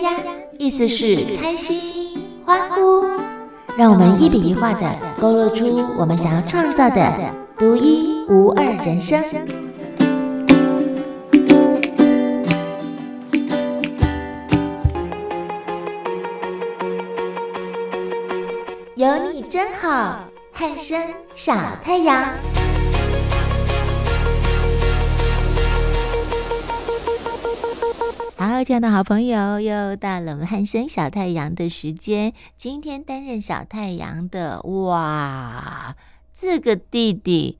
[0.00, 3.04] 呀呀，意思是开心、欢呼。
[3.76, 9.22] 让我们一笔一画的勾勒出我们想要创造的独一无二人生。
[18.94, 21.00] 有你真好，汉声
[21.34, 22.51] 小太阳。
[28.64, 32.32] 亲爱的好朋友，又到了我们汉声小太阳的时间。
[32.56, 35.96] 今天担任小太阳的，哇，
[36.32, 37.58] 这个弟弟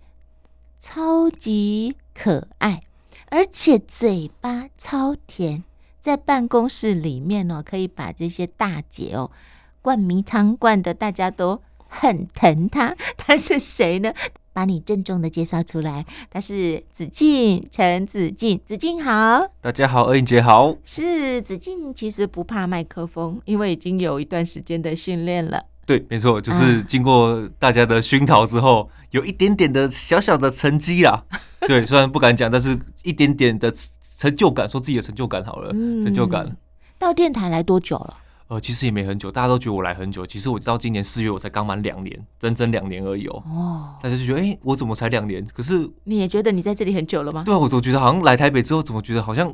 [0.78, 2.82] 超级可爱，
[3.30, 5.64] 而且嘴巴超甜，
[5.98, 9.32] 在办公室里面哦，可以把这些大姐哦
[9.80, 12.94] 灌迷汤灌的，大家都很疼他。
[13.18, 14.14] 他是谁呢？
[14.52, 25.64] 把你郑重的介绍出来，他是子敬，陈子敬，子敬好，大家好，二英姐好，是子敬，其实不怕麦克风，因为已经有一段时间的训练了。
[25.86, 31.24] 对，没错，就是经过大家的熏陶之后，啊、有一点点的小小的成绩啦。
[31.66, 33.72] 对，虽然不敢讲，但是一点点的
[34.18, 36.56] 成就感，说自己的成就感好了，嗯、成就感。
[36.98, 38.18] 到电台来多久了？
[38.52, 40.26] 呃，其实也没很久，大家都觉得我来很久。
[40.26, 43.42] 其实我到今年四月，我才刚满两年，整整两年而已哦。
[43.46, 45.42] 哦，大家就觉得，哎、欸，我怎么才两年？
[45.54, 47.44] 可是你也觉得你在这里很久了吗？
[47.46, 49.50] 对啊，我总觉得好像来台北之后，怎么觉得好像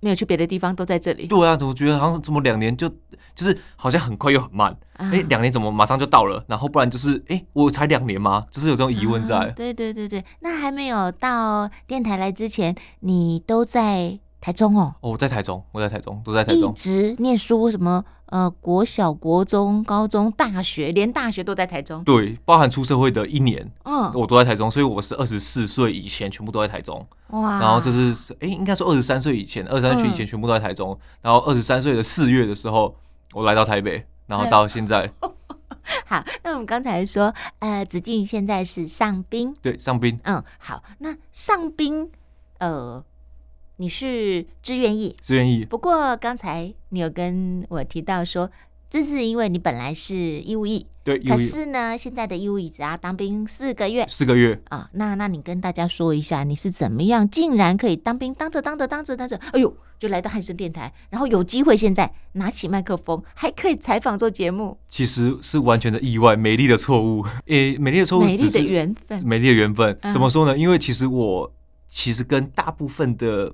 [0.00, 1.26] 没有去别的地方，都在这里。
[1.26, 4.74] 对啊，怎么觉得好像怎么两年就就是好像很快又很慢？
[4.94, 6.42] 哎、啊，两、欸、年怎么马上就到了？
[6.48, 8.46] 然后不然就是，哎、欸，我才两年吗？
[8.50, 9.52] 就是有这种疑问在、啊。
[9.54, 14.94] 对对对对，那还没有到电台来之前，你都在台中哦。
[15.00, 18.04] 哦，我在台中，我在台中，都在台中，一直念书什么？
[18.26, 22.04] 呃，国小、国中、高中、大学，连大学都在台中。
[22.04, 27.04] 对，包含出社会的一年，嗯，我都在台中，所以我是二十四岁以前全部都在台中。
[27.30, 27.58] 哇！
[27.58, 30.92] 然后这是，哎、欸，应该说二十三岁以前，二十三岁以前全部都在台中。
[30.92, 32.94] 嗯、然后二十三岁的四月的时候，
[33.32, 35.12] 我来到台北，然后到现在。
[36.06, 40.20] 好，那我们刚才说，呃，子敬现在是上兵，对，上兵。
[40.22, 42.08] 嗯，好，那上兵，
[42.60, 43.04] 呃。
[43.80, 45.64] 你是志愿役，志愿役。
[45.64, 48.50] 不过刚才你有跟我提到说，
[48.90, 51.18] 这是因为你本来是义务役，对。
[51.20, 54.90] 可是呢，现在的义务役只要当兵四个月，四个月啊。
[54.92, 64.76] 那那你跟大家说一下，你是怎么样竟然可以当兵，当着当着当着当着，哎呦，就来到汉声电台，然后有机会现在拿起麦克风，还可以采访做节目。
[64.90, 67.24] 其实是完全的意外，美丽的错误。
[67.48, 69.98] 诶，美丽的错误，美丽的缘分，美丽的缘分。
[70.12, 70.58] 怎么说呢？
[70.58, 71.50] 因为其实我
[71.88, 73.52] 其实跟大部分的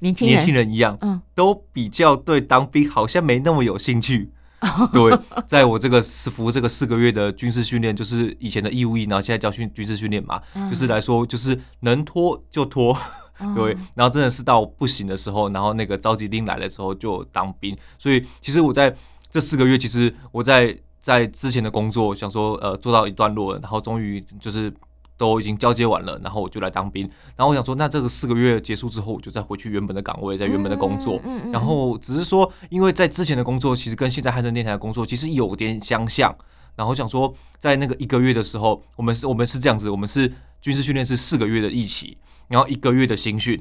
[0.00, 4.32] 年轻年轻人一样，嗯，都比较对当兵好像没那么有兴趣。
[4.92, 5.16] 对，
[5.46, 12.96] 在我这个服这个四个月的军事训练，就是以前的义务役，然后现在叫训军事训练嘛，就是来说，就是能拖就拖，
[13.54, 17.76] 对，然后真的是到不行的时候，然后那个召集令来的时候就当兵。
[17.98, 18.92] 所以其实我在
[19.30, 24.72] 这四个月，其实我在在之前的工作，想说呃做到一段落，然后终于就是。
[25.18, 27.02] 都已经交接完了，然后我就来当兵。
[27.36, 31.20] 然后我想说，那这个四个月结束之后，我就再回去原本的岗位，在原本的工作。
[31.24, 36.34] 嗯嗯嗯、然后只是说，因为在之前的工作，其实跟现在汉声电台的工作其实有点相像。
[36.76, 43.60] 然后想说，在那个一个月的时候，我们是，我们是这样子，我们是军事训练是四个月的一期，然后一个月的新训，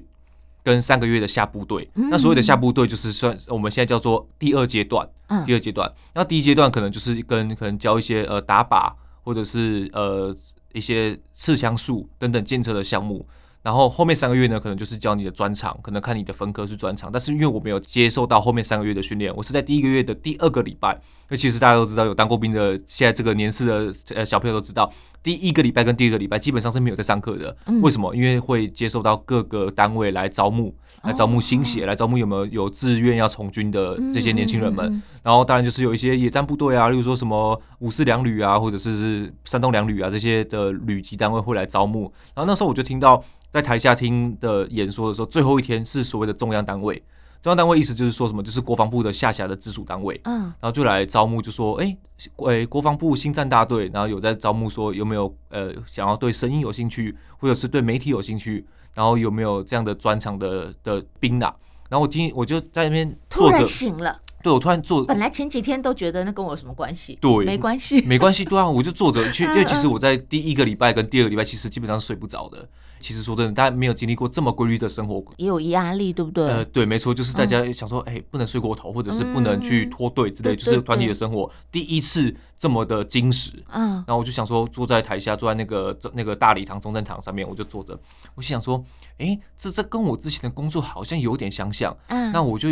[0.64, 1.90] 跟三个月的下部队。
[1.96, 5.10] 嗯、那所谓的下部队就是算我们现在叫做第二阶段，
[5.48, 5.92] 第二阶段。
[6.14, 10.36] 那、嗯、第一阶段可能就是跟可能教一些呃打靶，或者是呃。
[10.78, 13.28] 一些刺枪术等等建设的项目，
[13.68, 17.12] 然后后面三个月呢，可能就是教你的专长，可能看你的分科是专长。
[17.12, 20.94] 但是因为我没有接受到后面三个月的训练，我是在第一个月的第二个礼拜。
[20.94, 24.90] 因为其实大家都知道，有当过兵的，现在这个年事的呃小朋友都知道，
[25.22, 27.54] 第一个礼拜跟第二个礼拜基本上是没有在上课的。
[27.82, 28.16] 为什么？
[28.16, 30.74] 因为会接受到各个单位来招募，
[31.04, 35.04] 来招募新血，来招募有没有有志愿要从军的这些年轻人们。
[35.22, 42.04] 然后当然就是有一些野战部队啊，例如说什么五四两旅啊，或者是山东两旅啊这些的旅级单位会来招募。
[42.34, 43.22] 然后那时候我就听到
[43.58, 46.96] 在台下听的演说的时候，最后一天是所谓的中央单位。
[47.42, 50.20] 中央单位意思就是说什么，就是国防部的下辖的直属单位。
[50.26, 51.98] 嗯，然后就来招募，就说，哎、欸，
[52.46, 61.52] 诶、欸，国防部新战大队，然后有在招募，说有没有呃想要对声音有兴趣，或者是对媒体有兴趣，然后有没有这样的专长的的兵啊？
[61.90, 64.20] 然后我听，我就在那边突然醒了。
[64.44, 67.18] 对，我突然坐，本来前几天都觉得那跟我有什么关系？
[67.20, 68.46] 对，没关系，没关系。
[68.46, 72.68] 对啊，我就坐着去， 因为其实我在第一个礼拜跟第二个礼拜其实基本上是睡不着的，
[73.00, 76.48] 其实说真的，大家没有经历过这么规律的生活，也有压力，对不对？
[76.48, 83.52] 呃，对，没错，就是大家想说，哎、嗯欸，不能睡过头，或者是不能去脱队之类，嗯、就是团体的生活，第一次这么的精实。
[83.70, 87.98] 嗯，然后我就想说，坐在台下，坐在那个那个大礼堂中正堂上面，我就坐着，
[88.36, 88.84] 我心想说，
[89.18, 91.96] 哎、欸，这这跟我之前的工作好像有点相像。
[92.08, 92.70] 嗯，那我就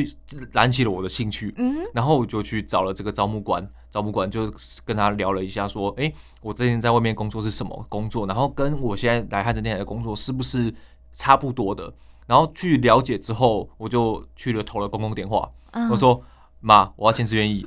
[0.51, 1.53] 燃起了我的兴趣。
[1.57, 3.67] 嗯，然后我就去找了这个招募官。
[3.95, 4.53] 招募官就
[4.83, 8.27] 跟他聊了一下，说：“哎、欸，我之前在外面工作是什么工作？
[8.27, 10.73] 然后跟我现在来汉声电台的工作是不是
[11.13, 11.93] 差不多的？
[12.27, 15.49] 然后去了解之后，我就去了投了公共电话。
[15.71, 15.89] Uh.
[15.89, 16.21] 我说：
[16.59, 17.65] 妈，我要签字愿意。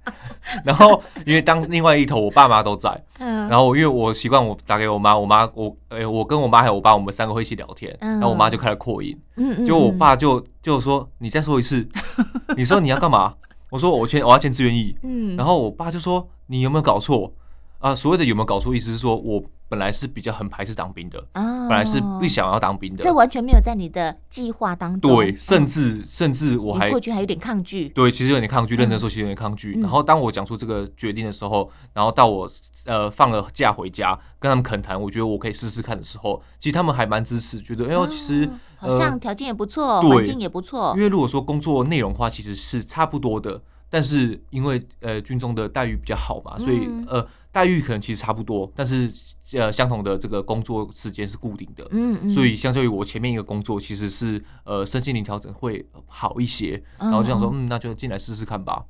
[0.64, 2.88] 然后因为当另外一头，我爸妈都在。
[3.18, 3.46] Uh.
[3.50, 7.92] 然后因为我习惯我打给我妈，我妈我哎、欸，我跟我妈还有我爸，我们三个会一起聊天。
[8.00, 8.06] Uh.
[8.12, 9.14] 然后我妈就开始扩音。
[9.36, 11.86] 嗯，就我爸就就说：你再说一次，
[12.56, 13.34] 你说你要干嘛？”
[13.70, 17.32] 我说我签我要签志愿役，嗯，然后我爸就说，你有没有搞错
[17.78, 17.94] 啊？
[17.94, 25.14] 所谓的有没有搞错，意思是说我本来是比较很排斥当兵的，哦，本来是不想要当兵的，这完全没有在你的计划当中。
[25.14, 27.90] 对，甚至甚至我还过去还有点抗拒。
[27.90, 29.78] 对，其实有点抗拒，认真说其实有点抗拒。
[29.80, 32.50] 然后当我讲出这个决定的时候，然后到我
[32.86, 38.48] 呃放了假回家跟他们恳谈，我觉得我可以试试看的时候，其实他们还蛮支持，觉得哎呦，其实。
[38.78, 40.94] 好像条件也不错，环境也不错。
[40.96, 43.60] 因为如果说工作内容的话，其实是差不多的，
[43.90, 49.12] 但是因为呃军中的待遇比较好嘛，所以呃待遇可能其实差不多，但是
[49.54, 58.84] 呃相同的这个工作时间是固定的，嗯嗯，所以相较于我前面一个工作，其实是呃身心灵调整会好一些，然后就想说嗯，那就进来试试看吧，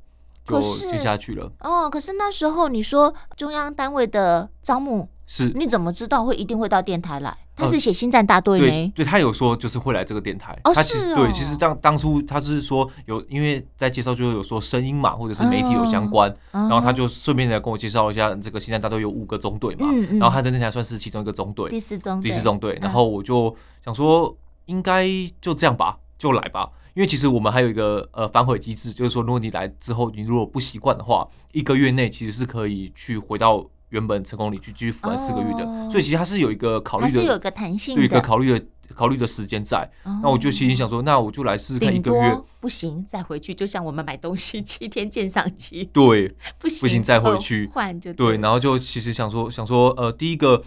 [0.48, 1.50] 就接下去了。
[1.60, 7.36] 哦，可是那时候你说中央单位的招募是，你怎么知道会一定会到电台来？
[7.54, 8.68] 他是写星战大队没？
[8.68, 10.56] 对，对他有说就是会来这个电台。
[10.62, 19.88] 他其实对，其实当当初他是说有，因为在介绍就有说声音嘛，或者是媒体有相关，然后他就顺便来跟我介绍一下这个星战大队有五个中队嘛，
[20.20, 22.78] 然后他在电台算是其中一个中队，第四中第四中队。
[22.80, 23.52] 然后我就
[23.84, 24.36] 想说，
[24.66, 25.04] 应该
[25.40, 26.70] 就这样吧，就来吧。
[26.98, 33.64] 因为其实我们还有一个呃反悔机制，就是说如果你来之后你如果不习惯的话，一个月内其实是可以去回到。
[33.90, 39.90] 原本成功里去继续服完四个月的，哦、所以其实它是有一个考虑的，是有一个弹性的，对一个考虑的考虑的时间在。
[40.02, 48.36] 哦、那我就心里想说，那我就来试试看一个月，不行再回去，就像我们买东西七天鉴赏期，对， 不行不行再回去换就对。
[48.36, 50.62] 然后就其实想说想说，呃，第一个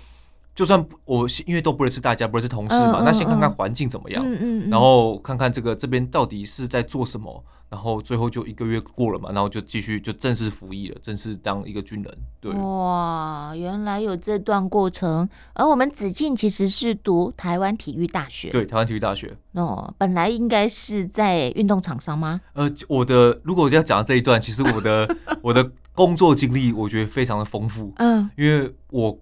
[0.54, 7.44] 就算我因为都不认识大家，不认识同事嘛，那先看看环境怎么样，嗯嗯嗯，然后看看这个这边到底是在做什么。
[7.72, 12.18] 然后最后就一个月过了嘛，然后就继续就正式服役了，正式当一个军人。
[12.42, 15.26] 对，哇，原来有这段过程。
[15.54, 19.34] 而我们子敬其实是读台湾体育大学，对，台湾体育大学。
[19.54, 22.42] 哦，本来应该是在运动场上吗？
[22.52, 27.94] 呃，我的如果我要讲这一段，其实我的 我的工作经历，我觉得非常的丰富。
[28.00, 29.18] 嗯，因为我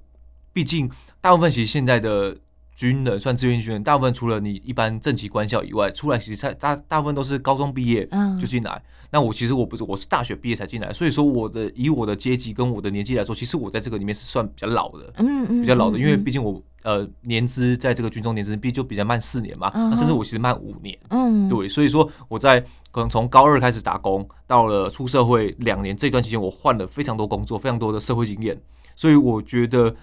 [0.53, 0.89] 毕竟
[1.21, 2.37] 大部分其实现在的。
[2.79, 8.07] 军人算志愿军人，大部分除了你一般正旗官校以外，出来其实才大大部分都是高中毕业
[8.39, 8.71] 就进来。
[8.71, 8.81] 嗯、
[9.11, 22.61] 那我其实我不是，我是大学毕业才进来，所以说我的以我的阶级跟我的年纪来说，其实我在这个里面是算比较老的，嗯嗯，比较老的，因为毕竟我呃年资在这个军中年资毕就比较慢四年嘛，嗯、那甚至我其实慢五年，嗯，对，所以说我在
[22.91, 28.57] 可能从高二开始打工，到了出社会两年这段期间，我换了非常多工作，非常多的社会经验，
[28.95, 29.93] 所以我觉得。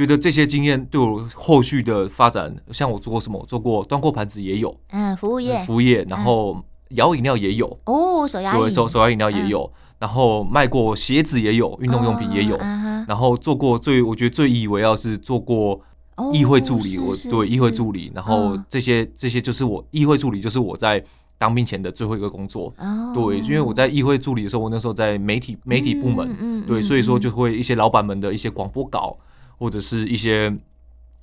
[0.00, 3.38] 觉得这些经验对我后续的发展，像我做过什么？
[3.38, 12.56] 我做过端过盘子也有，嗯，服务业，服务业，然后摇饮料也有，哦，手摇对，手手摇饮料也有，然后卖过鞋子也有，运动用品也有，
[13.06, 15.78] 然后做过最我觉得最引以为要是做过
[16.32, 21.04] 议会助理，我对议会助理，然后这些这些就是我议会助理，就是我在
[21.36, 22.72] 当兵前的最后一个工作，
[23.14, 29.18] 对，因为我在议会助理的时候，我那时候在媒体媒体部门，对，所以说就会一些老板们的一些广播稿。
[29.60, 30.52] 或者是一些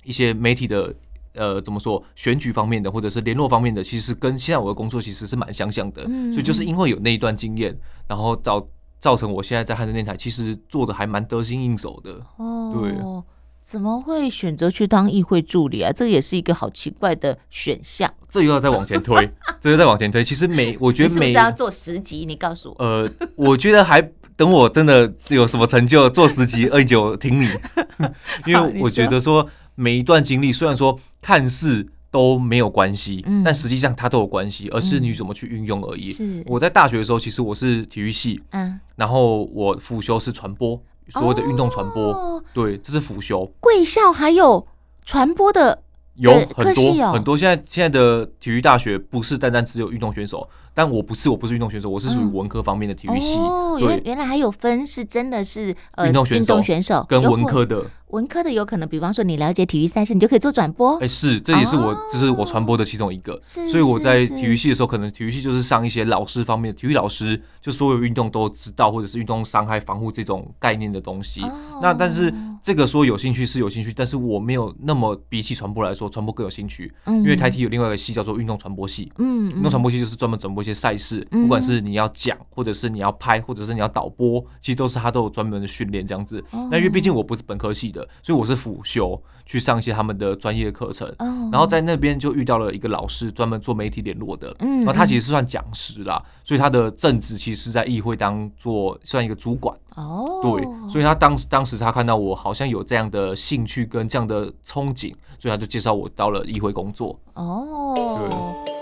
[0.04, 0.94] 一些媒体的
[1.34, 6.04] 呃，怎么说选举方面的，或者是联络方面的，其实跟现在我的工作其实是蛮相像的。
[6.08, 7.76] 嗯，所以就是因为有那一段经验，
[8.08, 8.64] 然后造
[9.00, 12.24] 造成我现在在汉声电台其实做的还蛮得心应手的。
[12.36, 12.94] 哦，对，
[13.60, 15.92] 怎么会选择去当议会助理啊？
[15.92, 18.12] 这也是一个好奇怪的选项。
[18.30, 19.28] 这又要再往前推，
[19.60, 20.22] 这又再往前推。
[20.22, 22.84] 其实每我觉得 每是，是要做十集，你告诉我。
[22.84, 24.12] 呃，我觉得还。
[24.38, 27.48] 等我真的有什么成就，做十集二九听你，
[28.46, 36.14] 因为我觉得说每一段经历虽然说看似都没有关系，嗯、但实际上它都有关系，而是你怎么去运用而已。
[36.20, 43.44] 嗯、我在大学的时候，其实我是体育系，嗯，然后我辅修是传播，所谓的运动传播，哦、对，这是辅修。
[43.58, 44.64] 贵校还有
[45.04, 45.82] 传播的，
[46.14, 47.36] 有很多很多。
[47.36, 50.48] 现在现在的体育大学不是单单只有运动选手。
[50.78, 53.36] 但我不是，我不是运动选手，我是属于文科方面的体育系。
[53.36, 56.24] 哦，原原来还有分是真的是呃运动
[56.62, 57.84] 选手，跟文科的。
[58.10, 60.94] 文科的有可能，比方说你了解体育赛事，你就可以做转播。
[60.94, 63.38] 哎、欸，是，这也是我，这、哦、是我传播的其中一个。
[63.42, 71.42] 是，所以我在体育系的时候，可能体育系就是上一些老师方面的体育老师，就所有运动都知道，或者是运动伤害防护这种概念的东西。
[71.42, 72.32] 哦、那但是
[72.62, 76.90] 这个说有兴趣是有兴趣，但是我没有那么比起传播来说，传播更有兴趣。
[77.04, 79.12] 嗯，因为台体有另外一个系叫做运动传播系。
[79.18, 86.42] 嗯，运动传播系就是专门转播一些赛事，嗯、不管是你要讲，或者是你要拍，或者是你要导播，其实都是他都有专门的训练这样子。
[86.50, 88.80] 那、哦、因为毕竟我不是本科系的，所以我是辅。
[88.88, 91.28] 修去上一些他们的专业课程，oh.
[91.52, 94.54] 然后在那边就遇到了一个老师，专门做媒体联络的。
[94.60, 99.76] 嗯，然后他其实是算讲师啦，所以他的正职其实是在议会当做算一个主管。
[99.96, 107.18] 哦，对，所以他当当时他看到我好像有这样的兴趣跟这样的憧憬，所以他就介绍我到了议会工作。
[107.34, 107.92] 哦，
[108.64, 108.77] 对。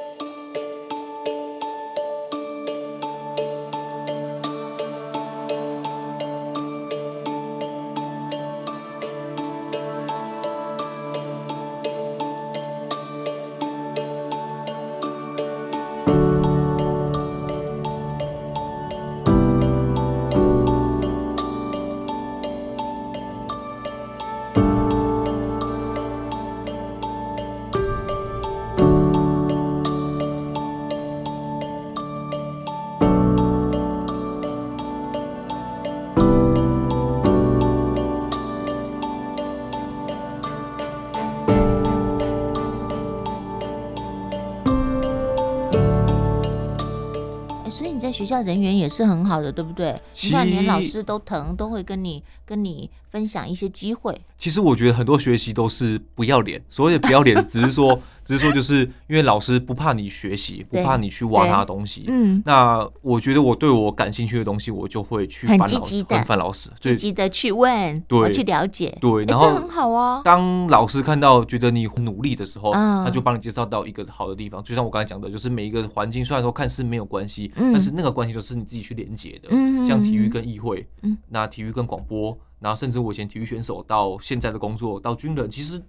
[48.13, 50.01] 学校人缘也是很好的，对不对？
[50.23, 54.19] 你看，连老师都疼，都会跟你跟你分享一些机会。
[54.37, 58.01] 其实我觉得很多学习都是不要脸，所谓的不要脸，只是说。
[58.27, 62.05] 只是说，就是因为老师不怕你学习，不怕你去挖他的东西。
[62.09, 70.21] 嗯，那我觉得我对我感兴趣的东西，我就会去翻老师，翻老师，积极的去问，对，去了解，对，然后很好啊。
[70.25, 74.61] 当老师看到觉得你努力的时候，他就帮你介绍到一个好的地方。
[74.65, 79.51] 就像我刚才讲的，就是每一个环境虽然说看似没有关系，但是那个关系都是你自己去连接的。
[79.53, 85.81] 嗯，像体育跟议会，嗯，那体育跟广播，然后甚至我以前体育选手到现在的工作到军人，其实。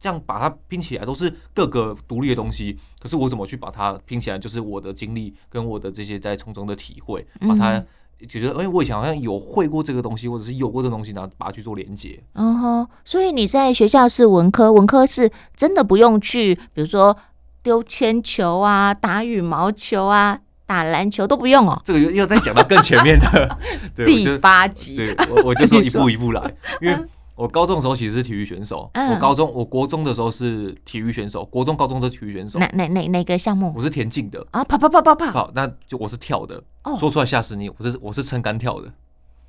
[0.00, 4.38] 这样把它拼起来都是各个独立的东西，可是我怎么去把它拼起来？
[4.38, 7.84] 就是我的经历跟我的这些在从中的体会，把它
[8.26, 12.18] 觉得，哎，我以前好像有会过这个东西，或者是有过这个东西，然后把它去做连接。
[12.32, 17.14] 嗯哼，所以你在学校是文科，文科是真的不用去，比如说
[17.62, 21.80] 丢铅球啊、打羽毛球啊、打篮球都不用哦。
[21.84, 23.58] 这个又又再讲到更前面的
[24.06, 26.98] 第八集，对，我我就说一步一步来，因为。
[27.40, 28.90] 我高中的时候其实是体育选手。
[28.92, 32.58] 嗯、我高中，我国中的时候是体育选手，国中、高中都是体育选手。
[32.58, 33.72] 哪哪哪哪个项目？
[33.74, 35.30] 我是田径的啊，跑跑跑跑跑。
[35.30, 36.62] 好，那就我是跳的。
[36.84, 37.70] 哦、说出来吓死你！
[37.70, 38.92] 我是我是撑杆跳的。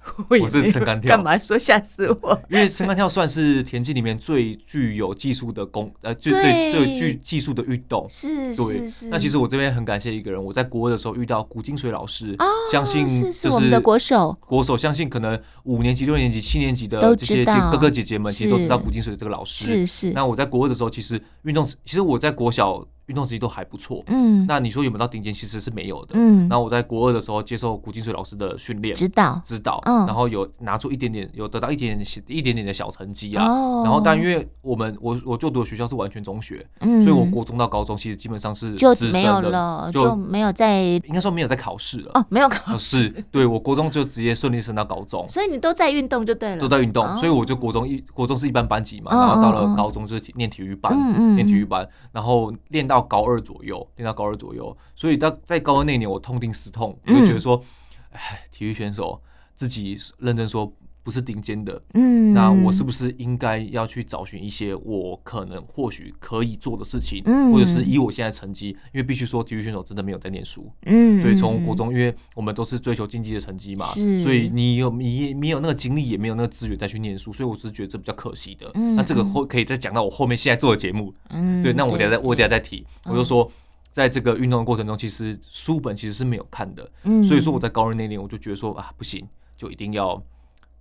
[0.42, 2.42] 我是撑杆跳，干嘛说吓死我？
[2.50, 8.06] 因为撑杆跳算是田径里面最具有技术的功，呃，最最最具技术的运动。
[8.10, 9.08] 是，对，是。
[9.10, 12.36] 那其实我这边很感谢一个人，我在国二的时候遇到古金水老师，
[12.72, 19.66] 相信就是我们的国手，国手相信可能五年级、六年级、七年级的这些哥哥姐姐们，其实都知道古金水这个老师。
[19.66, 20.12] 是是。
[20.12, 22.86] 那我在国二的时候，其实运动，其实我在国小。
[23.08, 25.34] 运动成绩都还不错，嗯，那你说有没有到顶尖？
[25.34, 26.48] 其实是没有的，嗯。
[26.48, 30.06] 然后我在国二的时候接受古金水老师的训练，指导，指导，嗯。
[30.06, 33.46] 然后有拿出一点点，有得到一点点一点点的小成绩啊。
[33.46, 33.82] 哦。
[33.84, 43.10] 然后但因为我们我我就读的学校是完全中学，嗯，所以我国中到高中其实基本上是就没有了，就没有在应该说没有在考试了哦，没有考试。
[43.32, 53.90] 对，我国中就直接顺利升到高中，所以你都在运动就对了，都在运动，所以我就国中一国中是一般班级嘛，然后到了高中就是念体育班，嗯，念体育班，然后练到高二左右。
[53.96, 57.64] 练到高二左右，所以到在高二那年，我痛定思痛，我就觉得说，
[58.12, 59.22] 哎，体育选手
[59.56, 60.72] 自己认真说
[61.04, 67.52] 不是顶尖的，嗯，那我是不是应该要去找寻一些我可能或许可以做的事情，嗯。
[67.52, 73.88] 或者是以我现在成绩，因为必须说体育选手真的没有在念书，嗯，所以从国中，因为我们都是追求竞技的成绩嘛，
[74.24, 78.70] 所以你有你没有那个精力，也没有那个资源再去念书，所以我只是觉得这比较可惜的。
[78.76, 83.50] 嗯那这个后可以再讲到我后面现在做的节目，嗯，对，那我等下再我等下再提，我就说。
[83.94, 89.28] 在这个运动的过程中，其实书本其实是没有看的，嗯，所以说我在高二那年，我就觉得说啊，不行，
[89.58, 90.16] 就一定要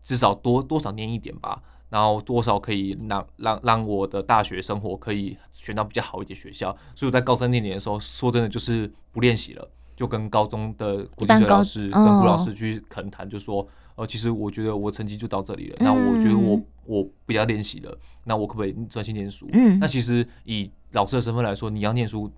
[0.03, 13.67] 至少多多少念一点吧，然后多少可以让让让我的大学生活可以选到比较好一点学校，所以我在高三那年的时候，说真的就是不练习了，就跟高中的古金水老师跟古老师去恳谈，就说，
[13.97, 19.49] 呃，其实我觉得我成绩就到这里了，那我觉得我我不要练习了，那我可不可以专心念书？
[19.53, 22.31] 嗯，那其实以老师的身份来说，你要念书。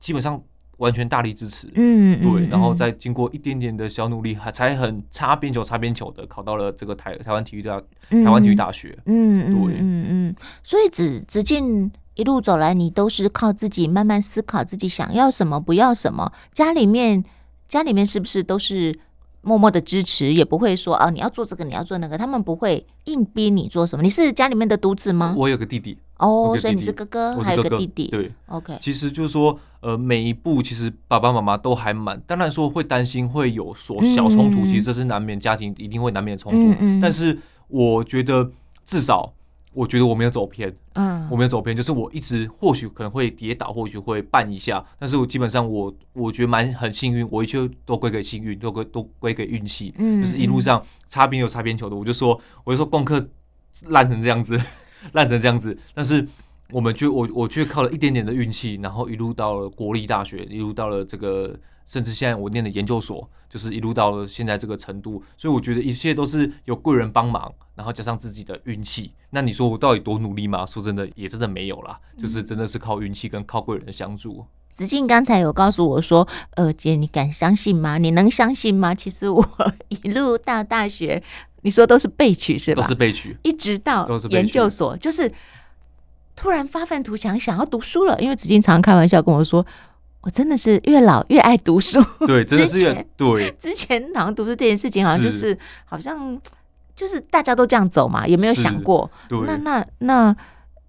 [0.00, 0.42] 基本上，
[0.80, 17.24] 完全大力支持，嗯，对，嗯然后再经过一点点的小努力，还才很擦边球擦边球的考到了这个台台湾体育大台湾体育大学，嗯嗯对嗯嗯，所以只只进一路走来，你都是靠自己慢慢思考自己想要什么，不要什么，家里面
[17.68, 18.98] 家里面是不是都是？
[19.42, 24.02] 默默的支持，也不会说啊，你要做这个，你要做那个，他们不会硬逼你做什么。
[24.02, 25.34] 你是家里面的独子吗？
[25.34, 28.08] 我有个弟弟哦，所以你是哥哥，哥哥还有个弟弟。
[28.08, 28.78] 对，OK。
[28.80, 36.58] 其实就是说，呃，每一步其实爸爸妈妈都还蛮，当然说会担心会有所小冲突，嗯、其实这是难免，家庭一定会难免冲突。
[36.58, 37.36] 嗯嗯，但是
[37.68, 38.50] 我觉得
[38.84, 39.32] 至少。
[39.72, 53.24] 我觉得我没有走偏，嗯，我没有走偏，就是我一直或许可能会跌倒，或许会绊一下，但是我基本上我我觉得蛮很幸运，我一切都归给幸运，都归都归给运气，嗯，就是一路上擦边有擦边球的，我就说我就说功课
[53.82, 54.60] 烂成这样子，
[55.12, 56.26] 烂成这样子，但是
[56.70, 61.58] 我们就我我却靠了一点点的运气，然后一路到了国立大学，一路到了这个。
[61.86, 69.12] 甚至现在我念的研究所，就是一路到了现在这个程度，所以我觉得一切都是有贵人帮忙，然后加上自己的运气。
[69.30, 70.64] 那你说我到底多努力吗？
[70.64, 74.46] 说真的，也真的没有啦，就是真的是靠运气跟靠贵人相助。
[74.80, 77.98] 子敬刚才有告诉我说：“呃，姐，你敢相信吗？
[77.98, 78.94] 你能相信吗？
[78.94, 79.46] 其实我
[79.88, 81.22] 一路到大学，
[81.60, 82.80] 你说都是背曲是吧？
[82.82, 85.30] 都是备取，一直到研究所，就是
[86.34, 88.18] 突然发愤图强，想要读书了。
[88.20, 89.66] 因为子敬常开玩笑跟我说。”
[90.22, 93.50] 我真的是越老越爱读书， 对，真的是越对。
[93.58, 96.38] 之前好像读书这件事情，好像就是好像
[96.94, 99.10] 就是大家都这样走嘛，也没有想过。
[99.46, 100.36] 那那那，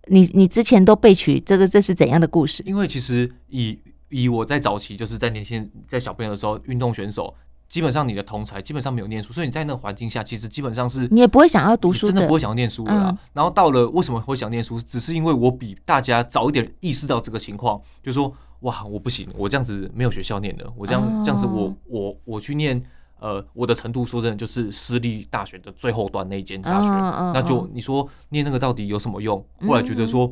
[0.08, 2.64] 你你之前都备取这个，这是怎样的故事？
[2.66, 3.78] 因为其实以
[4.10, 7.34] 以我在早期就是在年轻在小朋友的时候，运动选手
[7.70, 13.18] 基本上你的同才基本上没有念书，所以你在那个环境下，其实基本上是你也不会想要读书，真的不会想要念书的啦。
[13.34, 18.34] 然后到了为什么会想念书，只是因为我比大家早一点意识到这个情况，就是说。
[18.62, 21.26] 哇，我不行，我这样子没有学校念的，我这样、oh.
[21.26, 22.80] 这样子，我我我去念，
[23.22, 27.34] 呃，我的程度说真的就是私立大学的最后端那一间大学，oh, oh, oh.
[27.34, 29.42] 那就你说念那个到底有什么用？
[29.66, 30.30] 后来觉得说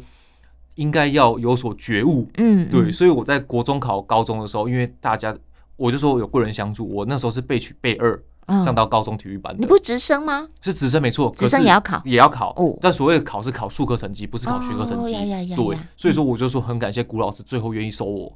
[0.76, 5.34] 应该要有所觉悟，嗯，对，所以我在国中考高中的时候，因为大家
[5.78, 8.22] 我就说有贵人相助，我那时候是备取备二。
[8.66, 10.48] 上到高中体育班，你不直升吗？
[10.60, 12.56] 是直升没错，直升也要考，也要考。
[12.82, 15.14] 但所谓的考是考数科成绩，不是考学科成绩。
[15.56, 18.36] 对，所以说我就说很感谢古老师最后愿意收我。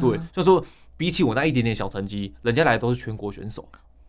[0.00, 0.60] 对，所以说
[0.96, 3.64] 比起我那一点点小成绩，人家来的都是全国选手。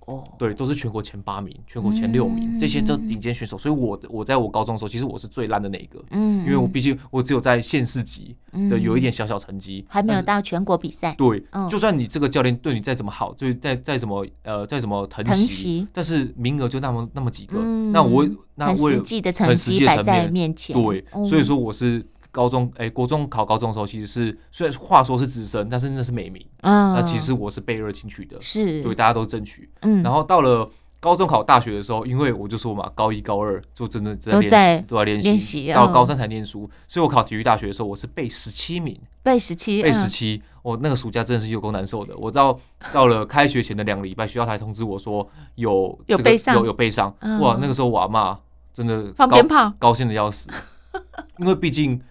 [0.06, 3.58] 哦，对，都是全国前八名，全国前六名，这些都顶尖选手。
[3.58, 6.04] 所以，我我在我高中的时候，其实我是最烂的那一个。
[6.12, 8.36] 嗯，因为我毕竟我只有在县市级
[8.70, 11.16] 的有一点小小成绩，还没有到全国比赛。
[11.18, 17.60] 对，就算你这个教练对你再怎么好，就再再怎么呃再怎么疼惜，但是名额就那么那么几个。
[17.92, 20.76] 那我那我很实际的成绩摆在面前。
[20.76, 22.04] 对，所以说我是。
[22.34, 26.44] 高中哎、欸，国中考高中的时候，其实是虽然话说是直升，但是那是美名。
[26.62, 29.70] 嗯，那其实我是被二进去的，是对大家都争取。
[29.84, 30.68] 嗯，然后到了
[31.00, 34.50] 高中考大学的时候，因为我就说嘛，高一高二就真的在练
[34.82, 36.68] 习，都在练习，到高三才念书。
[36.88, 40.42] 所以我考体育大学的时候，我是被十七名，被十七，被十七。
[40.64, 42.18] 我那个暑假真的是有够难受的。
[42.18, 42.58] 我到
[42.92, 45.72] 到了开学前的两个礼拜，学校才通知我说有
[46.08, 47.14] 有有有备上。
[47.42, 48.40] 哇，那个时候我阿妈
[48.74, 50.50] 真的放鞭炮，高兴的要死，
[51.38, 52.02] 因为毕竟。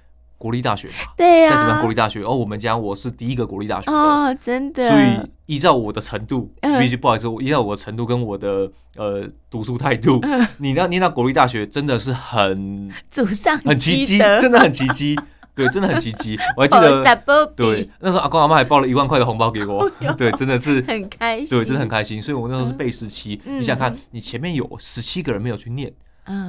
[0.43, 4.91] 国立大学嘛，对呀，再怎么样国立大学，哦，我们家我是第一个国立大学哦，真的。
[4.91, 10.21] 所以依照我的程度，必须不好意思，我依照我的程度跟我的呃读书态度，
[10.59, 15.17] 你要念到国立大学真的是很祖上很奇迹，真的很奇迹，
[15.55, 16.37] 对，真的很奇迹。
[16.57, 22.21] 我还记得，对，那时候阿公阿妈还包了一万块的红包给我， 对，真的是很开心，对，真的很开心。
[22.21, 25.93] 所以我那时候是背十七，你想看，你前面有十七个人没有去念，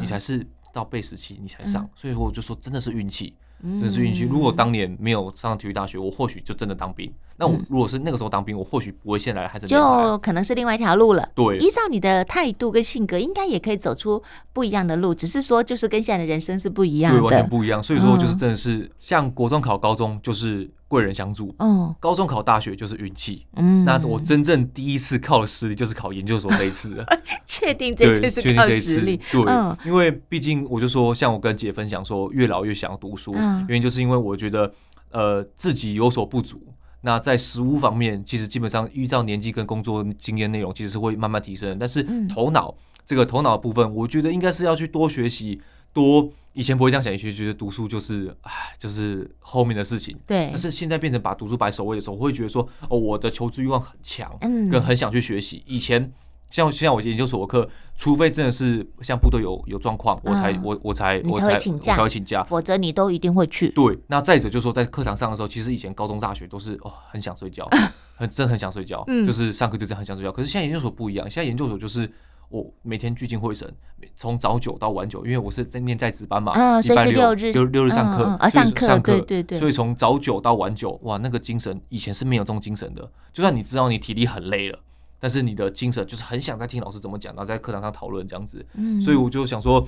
[0.02, 1.88] 你才是到背十七，你才上。
[1.96, 3.36] 所以说我就说真的是运气。
[3.64, 4.24] 真的是运气。
[4.24, 7.12] 如果当年没有上体育大学，我或许就真的当兵。
[7.38, 9.68] 那我如果是那个时候当兵，我或许不会现在还在。
[9.68, 11.28] 就可能是另外一条路了。
[11.34, 15.16] 对，依照你的态度跟性格，应该也可以走出不一样的路。
[15.16, 17.82] 只是说，就是跟现在的人生是不一样的，对，完全不一样。
[17.82, 21.54] 所以说，就是真的是像国中考高中，就是贵人相助。
[21.60, 23.46] 嗯，高中考大学就是运气。
[23.56, 27.06] 嗯，那我真正第一次靠实力，就是考研究所这一次了。
[27.48, 29.20] 确定这次是靠实力。
[29.32, 29.42] 对，
[29.86, 34.72] 因为毕竟我就说，像我跟姐分享说，越老越想要读书，嗯原因就是因为我觉得
[35.12, 36.62] 呃自己有所不足。
[37.06, 41.78] 那在实务方面，其实基本上遇到年纪跟工作经验内容，其实是会慢慢提升。
[41.78, 45.62] 但是头脑、嗯、这个头脑的部分，我觉得应该是要去多学习，
[45.92, 50.18] 多以前不会这样想，以前觉得读书就是唉，就是后面的事情。
[50.26, 50.48] 对。
[50.48, 55.62] 但是现在变成把读书摆首位的时候，我会觉得说，哦，我的求知欲望很强，嗯，跟很想去学习。
[55.66, 56.10] 以前
[56.54, 63.70] 像像我研究所的课，除非真的是像部队有有状况，我才、嗯、我我才我才请假，我才会请假，否则你都一定会去。
[63.70, 67.68] 对，那再者就是说，在课堂上的时候，其实以前高中大学都是哦，很想睡觉，
[68.16, 70.32] 很真的很想睡觉，嗯、就是上课就这样很想睡觉。
[70.32, 72.08] 可是现在研究所不一样，现在研究所就是。
[72.50, 73.68] 我每天聚精会神，
[74.16, 83.10] 从早九到晚九，因为我是在念在职班嘛，嗯，礼拜六日六六日上课，啊，上课，对对对，所以从早九到晚九，哇，那个精神以前是没有这种精神的。
[83.34, 84.78] 就算你知道你体力很累了，
[85.24, 88.66] 但是你的精神就是很想在听老师怎么讲，然后在课堂上讨论这样子。
[88.74, 89.88] 嗯，所以我就想说，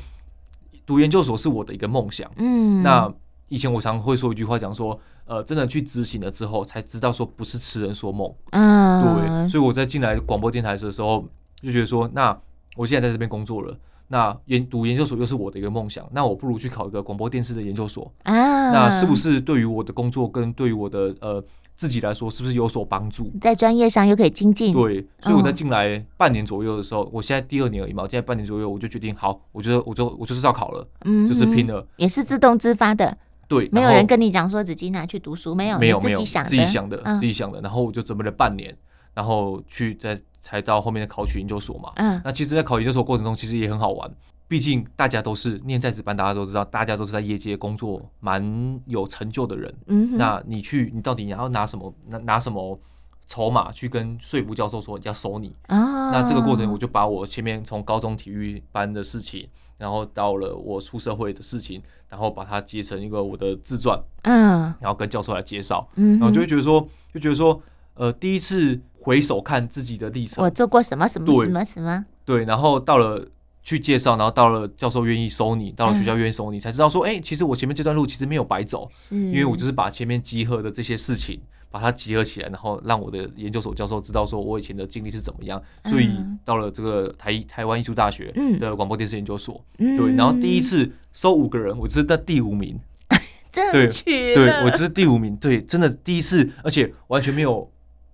[0.86, 2.32] 读研究所是我的一个梦想。
[2.38, 3.14] 嗯，那
[3.50, 8.34] 以前我常会说一句话，讲说，呃，真的去执行了之后，才知道说不是痴人说梦。
[8.52, 11.28] 嗯，对，所以我在进来广播电台的时候，
[11.62, 12.38] 就觉得说，那。
[12.78, 13.74] 我现在在这边工作了，
[14.10, 18.34] 那研读研究所又是我的一个梦想，那我不如去考一个广播电视的研究所啊。
[18.70, 21.42] 那是不是对于我的工作跟对于我的呃
[21.76, 23.32] 自己来说，是不是有所帮助？
[23.42, 24.74] 在专业上又可以精进。
[24.74, 33.18] 对，所以我在进来半年左右的时候，我现在第二年而已嘛，我现在半年左右我就决定，好，我觉得我就我就是要考了，嗯，就是拼了，也是自动自发的。
[33.48, 37.62] 对，没有人跟你讲说子金拿去读书，没有，没有，自己想的，自己想的，自己想的。
[37.62, 38.76] 然后我就准备了半年，
[39.14, 40.22] 然后去在。
[40.48, 44.08] 才到后面的考取研究所嘛，嗯，那其实，在考研究所过程中，其实也很好玩。
[44.48, 49.74] 毕竟大家都是念在职班，大家都知道，大家都是在业界工作蛮有成就的人。
[49.88, 52.80] 嗯，那你去，你到底你要拿什么拿拿什么
[53.28, 55.56] 筹码去跟说服教授说要收你？
[55.68, 67.62] 啊，那这个过程，我就把我前面从高中体育班的事情，然后到了我出社会的事情，然后把它结成一个我的自传，嗯，然后跟教授来介绍，嗯，然后就会觉得说，就觉得说。
[67.98, 72.06] 呃，第一次回首看自己的历程，我做过什么什么什么什么？
[72.26, 73.26] 对，然后到了
[73.66, 79.16] 去介绍，然后到了教授愿意收你，到了学校愿意收你，嗯、才知道说，哎、欸，其实我前面这段路其实没有白走，是。
[79.16, 86.12] 因为我就是把前面集合的这些事情，把它集合起来，然后让我的研究所教授知道说我以前的经历是怎么样，嗯、所以
[86.46, 92.80] 到了这个台台湾艺术大学的广播电视研究所，嗯、对，然后第一次收五个人，我只是在第五名，
[93.52, 93.90] 对
[94.36, 97.68] 对，我就是第五名，对，真的第一次，而且完全没有。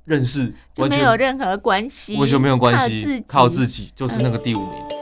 [0.05, 5.00] 认识就没有任何关系，完全没有关系，靠自己就是那个第五名。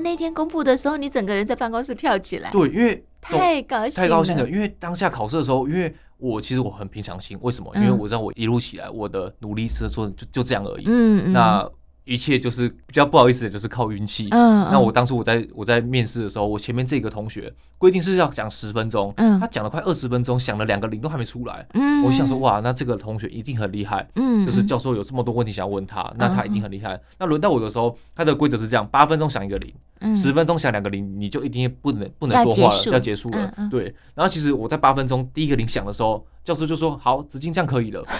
[0.00, 2.50] 那天公布的时候，你整个人在办公室跳起来。
[2.50, 4.48] 对，因为太高兴，太高兴了。
[4.48, 7.38] 因为当下考试的时候，因为我其实我很平常心。
[7.40, 7.70] 为什么？
[7.76, 10.84] 因为我知道我一路起来，我的努力是做就就这样而已。
[10.86, 11.32] 嗯嗯。
[11.32, 11.70] 那。
[12.10, 14.26] 一切就是比较不好意思的，就是靠运气。
[14.32, 21.64] 嗯，那我当初我在我在面试的时候，我前面这个同学规定是要讲十分钟，嗯，他讲了快二十分钟，想了两个零都还没出来。
[21.74, 24.04] 嗯，我想说哇，那这个同学一定很厉害。
[24.16, 27.00] 嗯，就是教授有这么多问题想要问他，那他一定很厉害。
[27.20, 33.54] 那轮到我的时候，他的规则是这样：八分钟想一个零，十分钟想两个零，你就一定不能不能说话了，要结束了。
[33.70, 33.94] 对。
[34.16, 38.04] 然后其实我在八分钟第一个零响的时候，教授就说：“好，子金这样可以了。”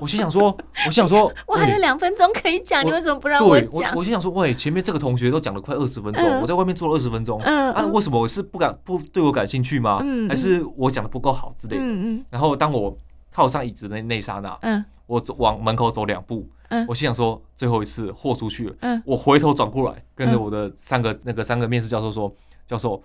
[0.00, 3.92] 我心想说，我心想说， 我还有两分钟可以讲，你为什么不让我讲？
[3.92, 10.02] 我我心想说，喂，前面这个同学都讲了快二十分钟，我在外面坐了二十分钟，啊，为什么我是不敢不对我感兴趣吗？
[10.28, 12.24] 还是我讲的不够好之类的？
[12.30, 12.96] 然后当我
[13.30, 16.48] 靠上椅子的那一刹那，我走往门口走两步，
[16.88, 22.32] 我心想说，最后一次豁出去了，我回头转过来，跟着我的三个那个三个面试教授说，
[22.66, 23.02] 教授，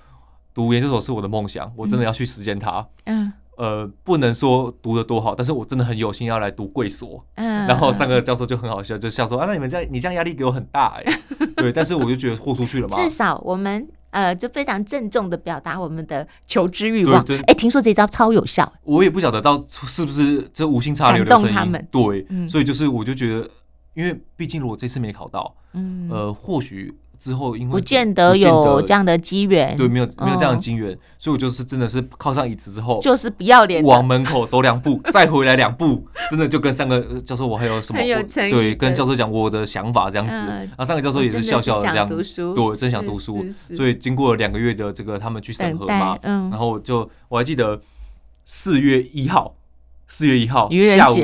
[0.53, 2.85] 读研究所是我的梦想，我真的要去实践它。
[3.57, 7.25] 呃，不能说读的多好，但是我真的很有心要来读贵所。
[7.35, 11.19] 嗯，然后三个教授就很好笑，就笑说啊，那你们这样，你这样压力给我很大哎。
[11.55, 12.95] 对，但是我就觉得豁出去了嘛。
[12.97, 17.23] 至少我们呃，就非常郑重的表达我们的求知欲望。
[17.47, 18.71] 哎，听说这招超有效。
[18.83, 21.53] 我也不晓得到是不是这无心插柳的声音。
[21.53, 23.49] 他们对，所以就是我就觉得，
[23.93, 26.93] 因为毕竟如果这次没考到，嗯，呃，或许。
[27.19, 37.99] 之后，因为不见得有这样的机缘，对，没有没有这样的机缘，所以我就是真的是靠上椅子之后，就是不要脸，往门口走两步，再回来两步，真的就跟三个教授，我还有什么？
[38.49, 47.81] 对，跟教授讲我的想法这样子，然后三个教授也是笑笑的这样，对，真想读书，所以经过了两个月的这个他们去审核嘛，然后就我还记得
[48.43, 49.55] 四月一号，
[50.07, 51.17] 四月一号下午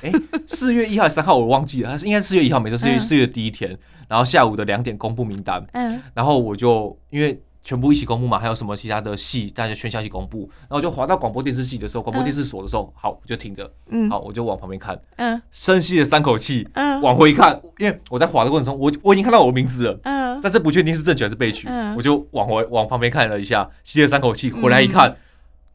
[0.00, 0.12] 哎、欸，
[0.46, 3.78] 四月一号还是三号我忘记了，应该是四月一号，没错，四月四月第一天，
[4.12, 7.40] 然后下午的两点公布名单，嗯，然后我就因为。
[7.64, 8.40] 全部一起公布嘛？
[8.40, 10.50] 还有什么其他的戏，大家全校一起公布。
[10.62, 13.72] 然后就滑到广播电视系的时候，广播电视所的时候，好，我就停着。
[13.90, 15.00] 嗯，好，我就往旁边看。
[15.14, 16.68] 嗯，深吸了三口气。
[16.72, 20.00] 嗯，往回看，因为我在滑的过程中，我我已经看到我的名字了。
[20.02, 21.68] 嗯，但是不确定是正取还是被取。
[21.68, 25.16] 嗯，我就往回往旁边看了一下，吸了三口气，回来一看，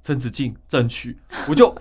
[0.04, 1.73] 陈子敬正取，我就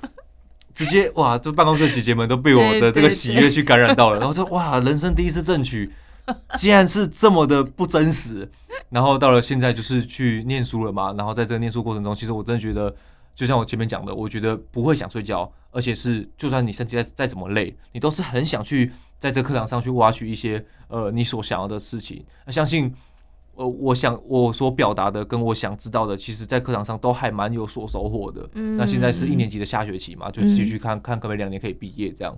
[0.72, 4.20] 直接哇，这办公室的姐姐们都被我的这个喜悦去感染到了。
[4.20, 5.90] 然后说哇，人生第一次正取。
[6.58, 8.50] 既然是这么的不真实，
[8.90, 12.94] 然后到了现在就是去念书了嘛，然后在这个念书过程中，其实我真的觉得，
[13.34, 22.24] 就像我前面讲的，我觉得不会想睡觉，而且是就算你身体再再怎么累，你都是很想去在这课堂上去挖取一些呃你所想要的事情。
[22.44, 22.92] 那相信
[23.54, 28.46] 呃，我想我所表达的跟我想知道的，其实在课堂上都还蛮有所收获的。
[28.52, 32.36] 嗯，那现在是一年级的下学期嘛，就继续看看可不可以两年可以毕业这样。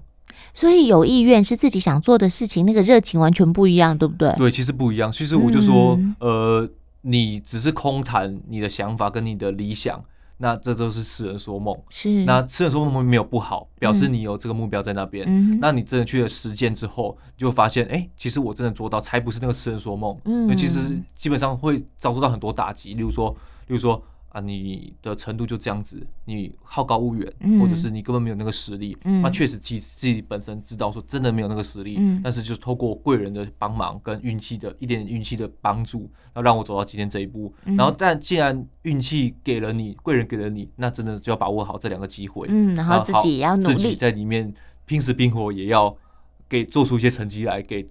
[0.55, 4.33] 所以有意愿是自己想做的事情，那个热情完全不一样，对不对？
[4.37, 5.11] 对，其实不一样。
[5.12, 6.69] 其实我就说，嗯、呃，
[7.03, 10.03] 你只是空谈你的想法跟你的理想，
[10.38, 11.77] 那这都是痴人说梦。
[11.91, 15.25] 是，那痴人说梦没有不好，表示你有这个目标在那边。
[15.29, 20.17] 嗯，那你真的去了实践之后，就发现，哎、欸，其实我真的做到，才不是那个痴人说梦。
[20.25, 20.81] 嗯，那其实
[21.17, 23.31] 基本上会遭受到很多打击，例如说，
[23.69, 24.03] 例如说。
[24.31, 28.97] 啊，你的程度就这样子，你好高骛远，嗯、或者是你根本没有那个实力。
[29.03, 36.01] 那确、嗯、实自己自己本身知道说真的没有那个实力，嗯、但是就透过贵人的帮忙跟运气的一点运气的帮助，
[36.33, 37.53] 然后让我走到今天这一步。
[37.64, 42.47] 嗯、然后，但既然运气给了你，贵人给了你，那真的就要把握好这两个机会。
[42.51, 44.53] 嗯，然后自己也要努力，自己在里面
[44.85, 45.97] 拼死拼活，也要
[46.49, 47.87] 给做出一些成绩来给。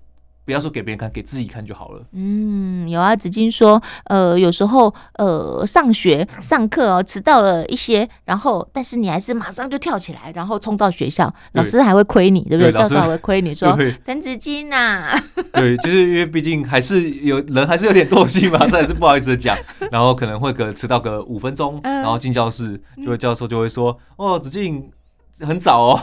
[0.47, 2.01] 不要说给别人看，给自己看就好了。
[2.13, 12.71] 嗯，有啊，子金说，呃，有时候呃，上学上课哦，迟到了一些，然后但是你还是马上就跳起来，然后冲到学校，老师还会亏你，对不对？
[12.71, 15.09] 对教授还会亏你说 陈子金呐。
[15.51, 19.57] 对，就是因为毕竟还是有人还是有点惰性嘛， 这还是不好意思的讲，
[19.91, 24.89] 然后可能会个迟到个五分钟，然后进教室，就会教授就会说，哦，子金
[25.41, 25.99] 很早哦，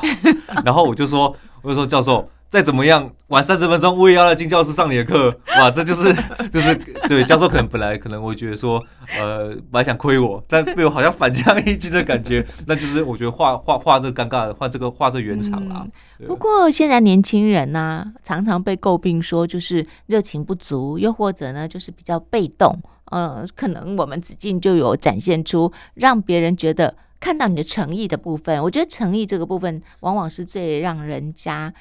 [0.67, 2.29] 然后我就说，我就说教授。
[2.55, 5.37] 再怎么样晚三十分钟，我也要来进教室上你的课。
[5.59, 6.15] 哇，这就是
[6.53, 6.73] 就是
[7.09, 8.81] 对教授可能本来可能会觉得说，
[9.19, 12.47] 呃，本来想亏我，但被我好像反将一军的感觉。
[12.65, 15.85] 那就是我觉得画画画这尴尬的，画这个画这个圆场啦。
[16.21, 22.81] 嗯、不过现在年轻人呢、啊，常常被诟病说就是热情不足，又或者呢就是比较被动。
[23.07, 28.63] 呃，可能我们子敬就有展现出让别人觉得看到你的诚意的部分。
[28.63, 31.75] 我觉得诚意这个部分，往往是最让人家。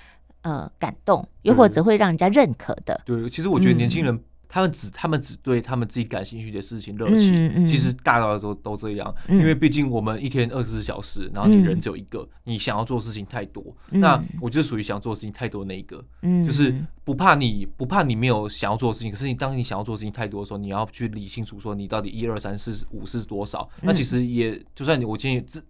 [0.44, 3.02] 呃，感动，又或者会让人家认可的。
[3.06, 7.34] 对，其实我觉得年轻人，嗯、他们只他们只对他们自己感兴趣的事情热情。
[7.34, 13.64] 嗯嗯、其实大多数都这样，嗯、因为毕竟我们一天二十四小时，然后你人只有一个，嗯、你想要做的事情太多。
[13.92, 16.04] 嗯、那我就属于想做的事情太多的那一个。
[16.24, 16.76] 嗯，就是
[17.06, 23.70] 不怕你不怕你没有想要做的事情，可是你当你想要做的事情太多的时候，你要去理清楚说你到底一二三四五是多少。
[23.78, 25.62] 嗯、那其实也就算你我建议这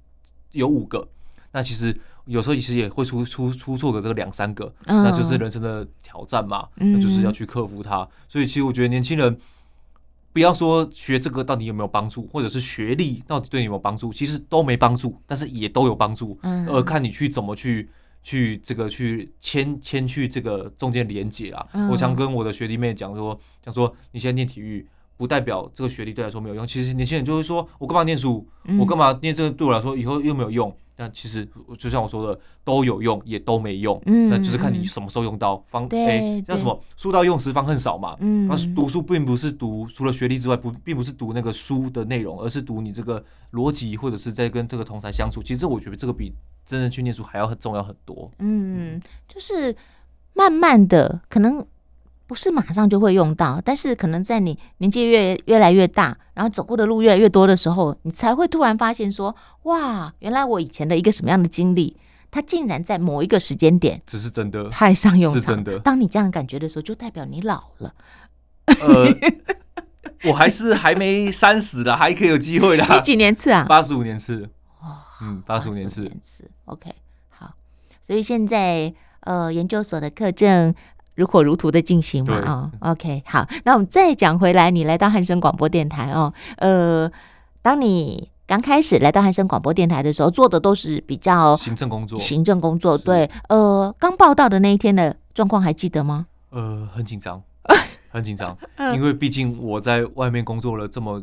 [0.52, 1.08] 有五个，
[1.52, 1.96] 那其实。
[2.26, 8.08] 有时候其实也会出出出错个这个两三个，那就是人生的挑战嘛，那就是要去克服它。
[8.30, 9.38] 所以其实我觉得年轻人
[10.32, 16.40] 不要说学这个到底有没有帮助，或者是学历到底对你有没有帮助，其实都没帮助，但是也都有帮助。
[16.70, 17.90] 而看你去怎么去
[18.24, 21.68] 去这个去牵牵去这个中间连接啊。
[21.92, 26.66] 我常跟我的学弟妹讲说，讲说你现在念体育，不代表这个学历对来说没有用。
[26.66, 28.48] 其实年轻人就会说，我干嘛念书？
[28.80, 30.74] 我干嘛念这个对我来说以后又没有用？
[31.04, 31.46] 但其实
[31.78, 34.02] 就像我说的，都有用，也都没用。
[34.06, 35.62] 嗯，那就是看你什么时候用到。
[35.68, 36.80] 方哎，叫什么？
[36.96, 38.16] 书到用时方恨少嘛。
[38.22, 45.44] 嗯，那读书并不是读除了学历之外，不并不是读那个书的内容，而是读你这个逻辑，或者是在跟这个同才相处。
[45.44, 46.32] 其实我觉得这个比
[46.66, 48.32] 真正去念书还要很重要很多。
[48.40, 49.76] 嗯，就是
[50.34, 51.66] 慢慢的可能。
[52.34, 61.96] 不是马上就会用到，但是可能在你年纪越越来越大，然后走过的路越来越多的时候，你才会突然发现说：哇，原来我以前的一个什么样的经历，
[62.32, 65.40] 它竟然在某一个时间点，这是真的派上用场。
[65.40, 65.78] 是真的。
[65.78, 67.94] 当你这样感觉的时候，就代表你老了。
[68.66, 69.16] 呃，
[70.24, 72.84] 我还是还没三十的，还可以有机会的。
[72.98, 73.64] 你几年次啊？
[73.70, 74.50] 八十五年次。
[74.82, 76.12] 哦，嗯，八十五年次。
[76.66, 76.92] OK，
[77.30, 77.54] 好。
[78.02, 80.74] 所以现在呃，研究所的课程。
[81.16, 82.42] 如火如荼的进行嘛？
[82.46, 87.12] 哦，OK，好，那我们再讲回来，你来到汉声广播电台哦，呃，
[87.62, 96.26] 当你刚开始来到汉声广播电台的时候，做的都是比较行政工作，行政工作，对，呃，刚报道的那一天的状况还记得吗？
[96.50, 97.42] 呃，很紧张，
[98.10, 98.58] 很紧张，
[98.96, 101.22] 因为毕竟我在外面工作了这么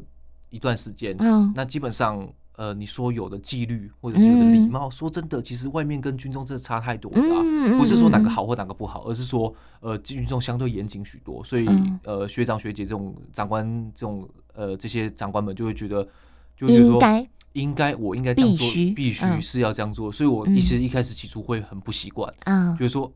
[0.50, 2.28] 一段时间，嗯，那基本上。
[2.60, 16.06] 呃，你说有的纪律或者是有的礼貌，嗯、说真的，其实外面跟军中真的差太多了，嗯、不是说哪个好或哪个不好，而是说呃，军中相对严谨许多，所以、嗯、呃，学长学姐这种长官这种呃这些长官们就会觉得，
[16.54, 23.10] 就会觉得说应该我应该这样做，必须必须是要这样做，嗯、所以我其实一开始起初会很不习惯，嗯，就是说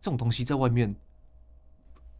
[0.00, 0.96] 这种东西在外面。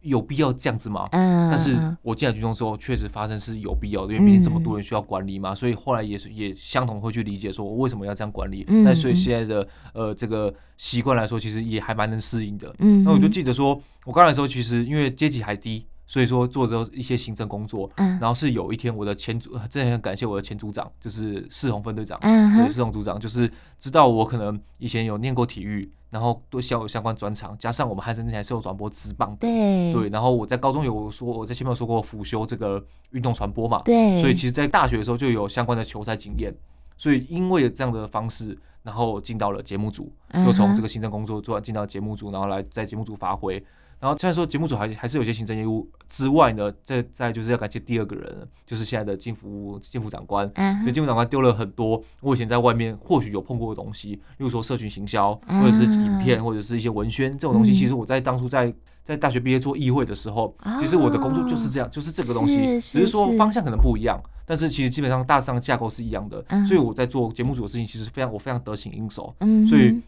[0.01, 1.07] 有必要这样子吗？
[1.11, 8.65] 嗯，但是我进来军中之后，确实发生是有必要的，因为毕竟这么多人需要管理嘛，所以后来也是也相同会去理解说我为什么要这样管理。
[8.85, 12.73] 但所以现在的呃这个习惯来说，其实也还蛮能适应的。
[12.79, 15.85] 嗯，那我就记得说，我刚来的时候，其实因为阶级还低。
[16.09, 36.51] 所以说做着一些行政工作，嗯，然后是有一天我的前组，真的很感谢我的前组长，就是世宏分队长，嗯，对，世宏组长就是知道我可能以前有念过体育，然后都相有相关专长，加上我们汉声电台是有转播职棒，对，对，然后我在高中有说我在前面有说过辅修这个运动传播嘛，对，所以其实在大学的时候就有相关的球赛经验，
[36.97, 40.11] 所以因为这样的方式，然后进到了节目组，
[40.43, 43.63] 就从这个行政工作做进到节目组，然后来在节目组发挥。
[43.99, 50.49] 然后虽然说节目组还还是有些行政业务之外呢，再再就是要感谢第二个人，就是现在的金福金福长官。
[50.55, 57.73] 嗯，所以金福长官丢了很多我以前在外面或许有碰过的东西，例如说社群行销，或者是影片，或者是一些文宣这种东西。
[57.73, 66.41] 其实我在当初在在大学毕业做议会的时候，其实我的工作就是这样，就是这个东西，只是说方向可能不一样，但是其实基本上大致上架构是一样的。
[66.65, 69.35] 所以我在做节目组的事情，其实非常我非常得心应手。
[69.39, 69.99] 嗯，所以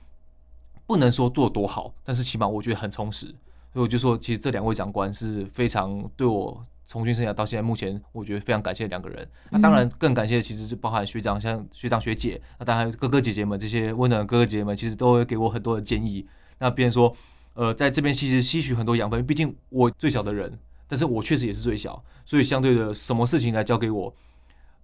[0.85, 3.35] 不能说做多好，但是起码我觉得很充实。
[3.73, 9.25] 所以我就说，其实这两位长官是非常对我从军生涯到现在目前，我觉得非常感谢两个人。
[9.49, 16.25] 那当然更感谢其实就包含学长，像学长学姐，那当然哥哥姐姐们这些温暖的哥哥姐姐们，其实都会给我很多的建议。
[16.59, 17.15] 那别人说，
[17.53, 24.13] 呃，在这边其实吸取很多养分，毕竟我最小的人，但是我确实也是最小，所以相对的，什么事情来交给我，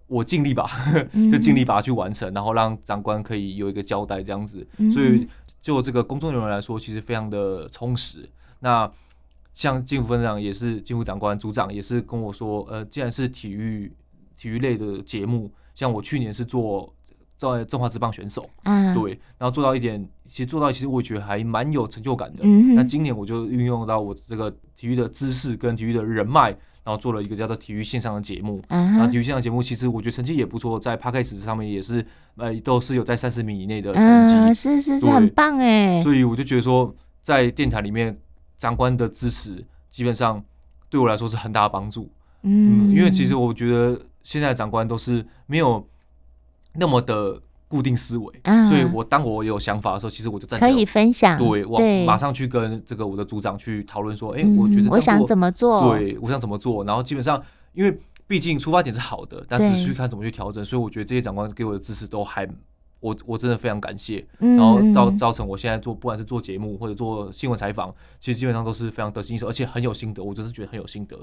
[0.06, 0.66] 我尽力吧，
[1.30, 4.66] 就尽力把它去完成，然后让长官可以有一个交代这样子。
[4.94, 5.28] 所以
[5.60, 8.26] 就这个工作人员来说，其实非常的充实。
[8.60, 8.90] 那
[9.54, 13.92] 像金福分长也是金福长官组长，也是跟我说，呃，既然是体育
[14.36, 16.92] 体育类的节目，像我去年是做
[17.36, 22.40] 在中华职棒选手，嗯，对，然后做到一点，其实做到其实我觉得还蛮有成就感的。
[22.42, 26.50] 嗯哼，那今年我就运用到我这个体育的知识跟体育的人脉，
[26.84, 28.62] 然后做了一个叫做体育线上的节目。
[28.68, 32.04] 嗯哼，然后体育线上节目其实我觉得成绩也不错，在 Podcast 上面也是
[32.36, 36.00] 呃都是有在三十米以内的成绩，嗯，是是是，很棒哎。
[36.02, 36.94] 所以我就觉得说，
[37.24, 38.16] 在电台里面。
[38.58, 40.42] 长官的支持基本上
[40.90, 42.10] 对我来说是很大的帮助，
[42.42, 45.86] 嗯，因为其实我觉得现在的长官都是没有
[46.74, 57.42] 那么的固定思维，嗯，所以我当我有想法的时候，其实我就站可以分享，对，我马上去跟这个我的组长去讨论说，哎，我觉得我想怎么做，对，我想怎么做，然后基本上
[57.74, 62.48] 因为毕竟出发点是好的，但只是去看怎么去调整，所以我觉得这些长官给我的支持都还。
[63.00, 70.22] 我我真的非常感谢，然后造造成我现在做，不管是做节目或者做新闻采访，其实基本上都是非常得心应手，而且很有心得。
[70.22, 71.16] 我就是觉得很有心得。